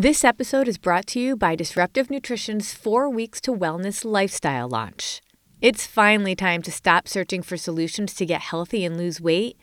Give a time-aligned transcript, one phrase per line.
[0.00, 5.20] This episode is brought to you by Disruptive Nutrition's Four Weeks to Wellness Lifestyle launch.
[5.60, 9.58] It's finally time to stop searching for solutions to get healthy and lose weight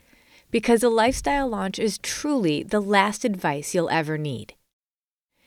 [0.51, 4.55] because a lifestyle launch is truly the last advice you'll ever need.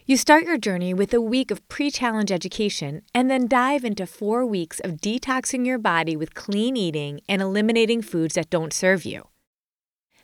[0.07, 4.07] You start your journey with a week of pre challenge education and then dive into
[4.07, 9.05] four weeks of detoxing your body with clean eating and eliminating foods that don't serve
[9.05, 9.29] you.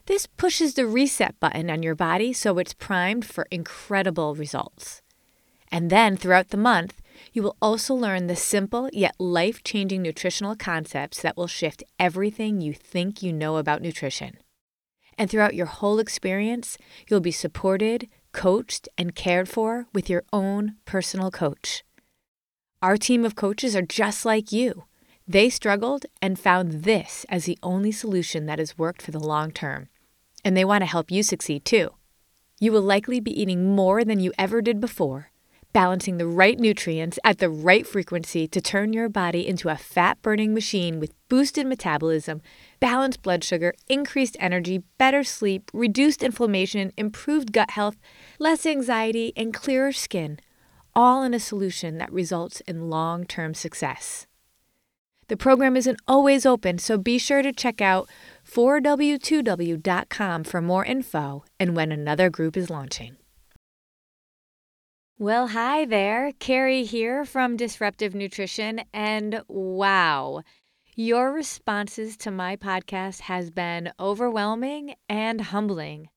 [0.07, 5.01] This pushes the reset button on your body so it's primed for incredible results.
[5.71, 7.01] And then throughout the month,
[7.33, 12.61] you will also learn the simple yet life changing nutritional concepts that will shift everything
[12.61, 14.37] you think you know about nutrition.
[15.17, 16.77] And throughout your whole experience,
[17.09, 21.83] you'll be supported, coached, and cared for with your own personal coach.
[22.79, 24.83] Our team of coaches are just like you.
[25.27, 29.51] They struggled and found this as the only solution that has worked for the long
[29.51, 29.89] term.
[30.45, 31.89] And they want to help you succeed too.
[32.59, 35.31] You will likely be eating more than you ever did before,
[35.73, 40.21] balancing the right nutrients at the right frequency to turn your body into a fat
[40.21, 42.41] burning machine with boosted metabolism,
[42.79, 47.97] balanced blood sugar, increased energy, better sleep, reduced inflammation, improved gut health,
[48.39, 50.39] less anxiety, and clearer skin,
[50.95, 54.27] all in a solution that results in long term success.
[55.27, 58.07] The program isn't always open, so be sure to check out
[58.47, 63.17] 4w2w.com for more info and when another group is launching.
[65.17, 66.33] Well, hi there.
[66.39, 68.81] Carrie here from Disruptive Nutrition.
[68.93, 70.43] And wow,
[70.93, 76.09] your responses to my podcast has been overwhelming and humbling.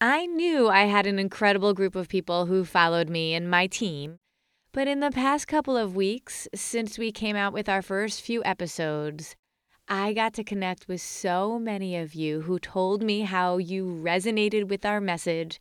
[0.00, 4.18] I knew I had an incredible group of people who followed me and my team,
[4.72, 8.42] but in the past couple of weeks, since we came out with our first few
[8.44, 9.36] episodes,
[9.88, 14.68] I got to connect with so many of you who told me how you resonated
[14.68, 15.60] with our message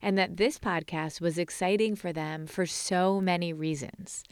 [0.00, 4.22] and that this podcast was exciting for them for so many reasons.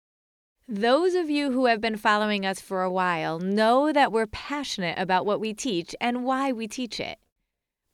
[0.68, 4.96] Those of you who have been following us for a while know that we're passionate
[4.96, 7.18] about what we teach and why we teach it.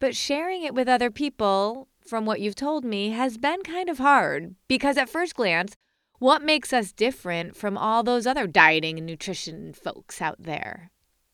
[0.01, 3.99] But sharing it with other people, from what you've told me, has been kind of
[3.99, 5.75] hard because at first glance,
[6.19, 10.91] what makes us different from all those other dieting and nutrition folks out there?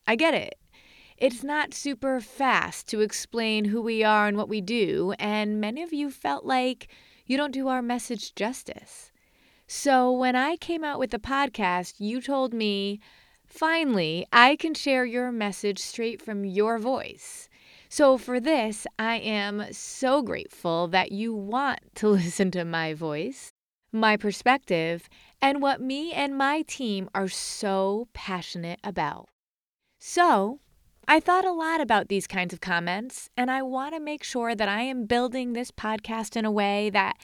[0.07, 0.59] I get it.
[1.17, 5.83] It's not super fast to explain who we are and what we do, and many
[5.83, 6.89] of you felt like
[7.25, 9.13] you don't do our message justice.
[9.67, 13.01] So when I came out with the podcast, you told me,
[13.47, 17.49] finally, I can share your message straight from your voice.
[17.89, 23.54] So for this, I am so grateful that you want to listen to my voice,
[23.95, 25.09] my perspective,
[25.41, 29.29] and what me and my team are so passionate about.
[29.99, 30.61] So,
[31.07, 34.55] I thought a lot about these kinds of comments, and I want to make sure
[34.55, 37.17] that I am building this podcast in a way that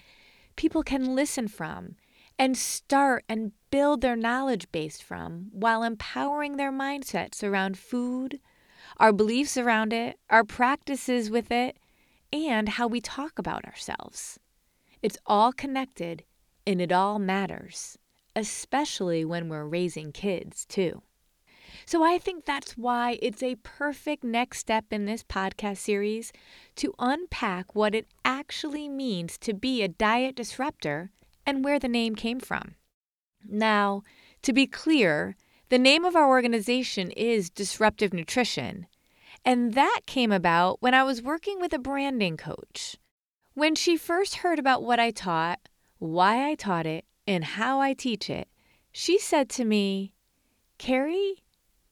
[0.56, 1.96] people can listen from
[2.38, 8.40] and start and build their knowledge base from while empowering their mindsets around food,
[8.98, 11.78] our beliefs around it, our practices with it,
[12.32, 14.38] and how we talk about ourselves.
[15.02, 16.24] It's all connected
[16.66, 17.98] and it all matters,
[18.36, 21.02] especially when we're raising kids, too.
[21.86, 26.32] So I think that's why it's a perfect next step in this podcast series
[26.76, 31.10] to unpack what it actually means to be a diet disruptor
[31.46, 32.74] and where the name came from.
[33.48, 34.02] Now,
[34.42, 35.36] to be clear,
[35.68, 38.86] the name of our organization is Disruptive Nutrition,
[39.44, 42.96] and that came about when I was working with a branding coach.
[43.54, 45.69] When she first heard about what I taught,
[46.00, 48.48] why I taught it, and how I teach it,
[48.90, 50.12] she said to me,
[50.78, 51.36] Carrie,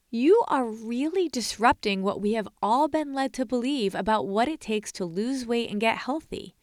[0.09, 4.59] you are really disrupting what we have all been led to believe about what it
[4.59, 6.55] takes to lose weight and get healthy.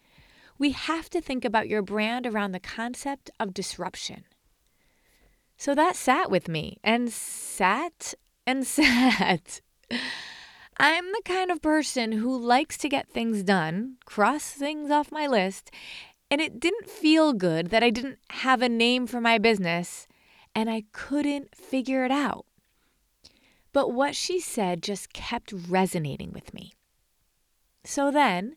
[0.59, 4.25] We have to think about your brand around the concept of disruption.
[5.57, 8.15] So that sat with me and sat
[8.47, 9.61] and sat.
[10.79, 15.27] I'm the kind of person who likes to get things done, cross things off my
[15.27, 15.71] list,
[16.31, 20.07] and it didn't feel good that I didn't have a name for my business
[20.55, 22.47] and I couldn't figure it out.
[23.73, 26.73] But what she said just kept resonating with me.
[27.85, 28.57] So then,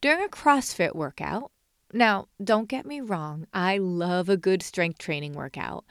[0.00, 1.52] during a CrossFit workout,
[1.92, 5.84] now don't get me wrong, I love a good strength training workout.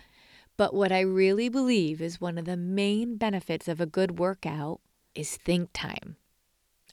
[0.58, 4.82] But what I really believe is one of the main benefits of a good workout
[5.16, 6.18] is think time.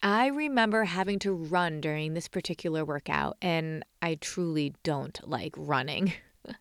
[0.07, 6.13] I remember having to run during this particular workout, and I truly don't like running.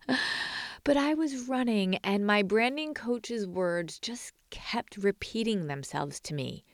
[0.82, 6.64] but I was running, and my branding coach's words just kept repeating themselves to me.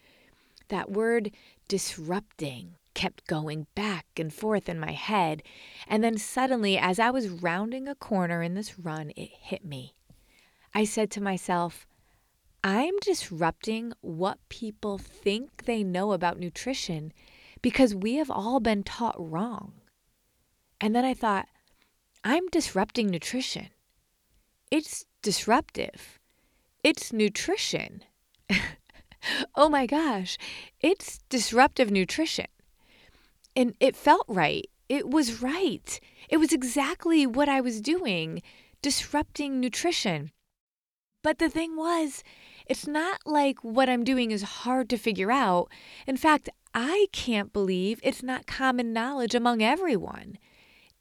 [0.69, 1.33] That word
[1.67, 5.43] disrupting kept going back and forth in my head.
[5.89, 9.95] And then suddenly, as I was rounding a corner in this run, it hit me.
[10.73, 11.85] I said to myself,
[12.63, 17.13] I'm disrupting what people think they know about nutrition
[17.63, 19.73] because we have all been taught wrong.
[20.79, 21.49] And then I thought,
[22.23, 23.69] I'm disrupting nutrition.
[24.71, 26.19] It's disruptive.
[26.85, 28.05] It's nutrition.
[29.55, 30.37] oh my gosh,
[30.81, 32.47] it's disruptive nutrition.
[33.57, 34.69] And it felt right.
[34.89, 35.99] It was right.
[36.29, 38.43] It was exactly what I was doing,
[38.83, 40.31] disrupting nutrition.
[41.23, 42.23] But the thing was,
[42.71, 45.73] it's not like what I'm doing is hard to figure out.
[46.07, 50.39] In fact, I can't believe it's not common knowledge among everyone.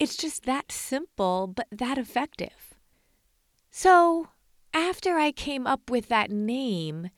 [0.00, 2.74] It's just that simple, but that effective.
[3.70, 4.30] So,
[4.74, 7.10] after I came up with that name,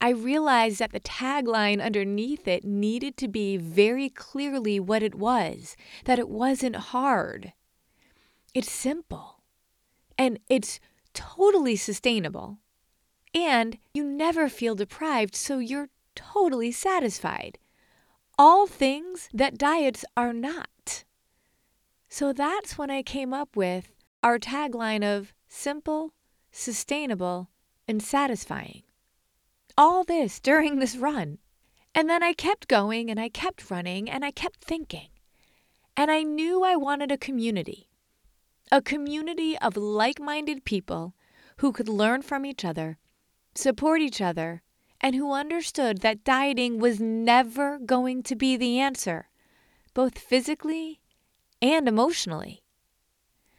[0.00, 5.76] I realized that the tagline underneath it needed to be very clearly what it was,
[6.06, 7.52] that it wasn't hard.
[8.54, 9.42] It's simple.
[10.16, 10.80] And it's
[11.12, 12.56] totally sustainable.
[13.44, 17.58] And you never feel deprived, so you're totally satisfied.
[18.38, 21.04] All things that diets are not.
[22.08, 23.92] So that's when I came up with
[24.22, 26.12] our tagline of simple,
[26.50, 27.48] sustainable,
[27.86, 28.82] and satisfying.
[29.76, 31.38] All this during this run.
[31.94, 35.08] And then I kept going and I kept running and I kept thinking.
[35.96, 37.88] And I knew I wanted a community
[38.70, 41.14] a community of like minded people
[41.58, 42.98] who could learn from each other,
[43.58, 44.62] support each other,
[45.00, 49.28] and who understood that dieting was never going to be the answer,
[49.94, 51.00] both physically
[51.60, 52.62] and emotionally.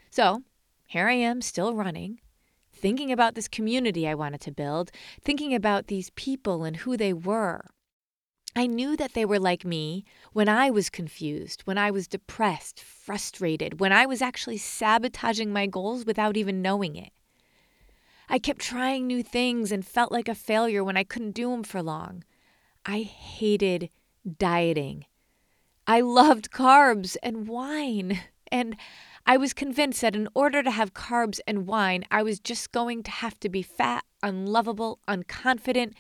[0.09, 0.43] So,
[0.85, 2.19] here I am still running,
[2.73, 4.89] thinking about this community I wanted to build,
[5.21, 7.65] thinking about these people and who they were.
[8.55, 12.81] I knew that they were like me when I was confused, when I was depressed,
[12.81, 17.11] frustrated, when I was actually sabotaging my goals without even knowing it.
[18.29, 21.63] I kept trying new things and felt like a failure when I couldn't do them
[21.63, 22.23] for long.
[22.85, 23.89] I hated
[24.37, 25.05] dieting.
[25.87, 28.19] I loved carbs and wine.
[28.51, 28.75] And
[29.25, 33.01] I was convinced that in order to have carbs and wine, I was just going
[33.03, 35.93] to have to be fat, unlovable, unconfident,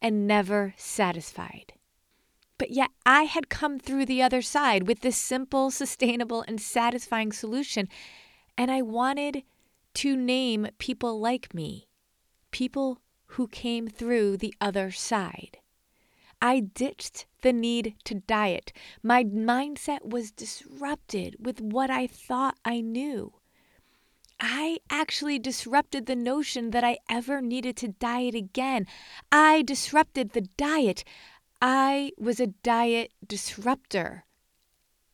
[0.00, 1.72] and never satisfied.
[2.58, 7.32] But yet I had come through the other side with this simple, sustainable, and satisfying
[7.32, 7.88] solution.
[8.58, 9.42] And I wanted
[9.94, 11.88] to name people like me,
[12.50, 15.58] people who came through the other side.
[16.40, 18.72] I ditched the need to diet.
[19.02, 23.34] My mindset was disrupted with what I thought I knew.
[24.40, 28.86] I actually disrupted the notion that I ever needed to diet again.
[29.30, 31.04] I disrupted the diet.
[31.60, 34.24] I was a diet disruptor.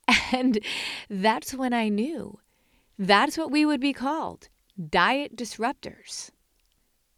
[0.31, 0.59] And
[1.09, 2.39] that's when I knew.
[2.97, 4.49] That's what we would be called
[4.87, 6.31] diet disruptors.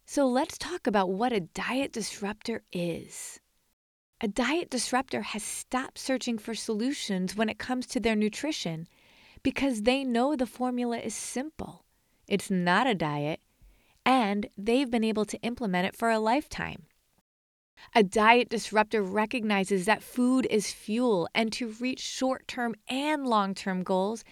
[0.04, 3.38] So let's talk about what a diet disruptor is.
[4.20, 8.88] A diet disruptor has stopped searching for solutions when it comes to their nutrition
[9.44, 11.84] because they know the formula is simple.
[12.26, 13.40] It's not a diet,
[14.04, 16.86] and they've been able to implement it for a lifetime.
[17.94, 23.54] A diet disruptor recognizes that food is fuel, and to reach short term and long
[23.54, 24.24] term goals,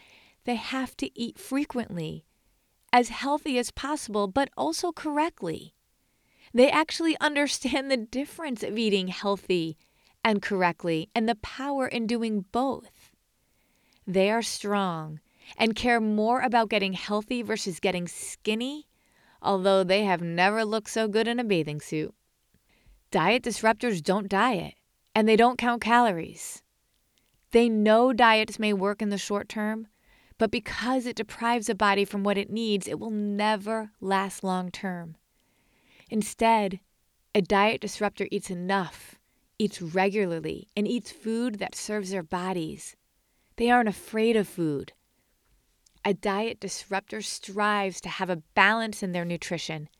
[0.45, 2.25] they have to eat frequently,
[2.93, 5.75] as healthy as possible, but also correctly.
[6.53, 9.77] They actually understand the difference of eating healthy
[10.25, 13.11] and correctly and the power in doing both.
[14.07, 15.21] They are strong
[15.57, 18.87] and care more about getting healthy versus getting skinny,
[19.43, 22.15] although they have never looked so good in a bathing suit.
[23.11, 24.75] Diet disruptors don't diet
[25.15, 26.63] and they don't count calories.
[27.51, 29.89] They know diets may work in the short term,
[30.41, 34.71] But because it deprives a body from what it needs, it will never last long
[34.71, 35.19] term.
[36.09, 36.81] Instead,
[37.35, 39.17] a diet disruptor eats enough,
[39.59, 42.97] eats regularly, and eats food that serves their bodies.
[43.57, 44.95] They aren't afraid of food.
[46.07, 49.91] A diet disruptor strives to have a balance in their nutrition.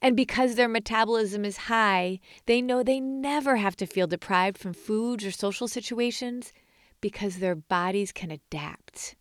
[0.00, 4.74] And because their metabolism is high, they know they never have to feel deprived from
[4.74, 6.52] foods or social situations
[7.00, 9.16] because their bodies can adapt.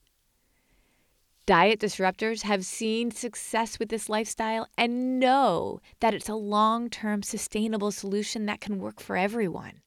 [1.45, 7.21] Diet disruptors have seen success with this lifestyle and know that it's a long term
[7.21, 9.81] sustainable solution that can work for everyone.